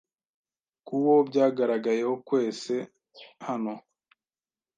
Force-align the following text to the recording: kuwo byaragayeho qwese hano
kuwo 0.85 1.13
byaragayeho 1.29 2.13
qwese 2.27 2.75
hano 3.47 3.73